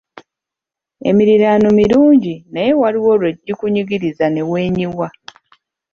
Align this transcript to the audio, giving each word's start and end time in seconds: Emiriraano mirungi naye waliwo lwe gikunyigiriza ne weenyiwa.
Emiriraano 1.09 1.67
mirungi 1.79 2.33
naye 2.53 2.71
waliwo 2.81 3.11
lwe 3.19 3.31
gikunyigiriza 3.45 4.25
ne 4.29 4.41
weenyiwa. 4.49 5.07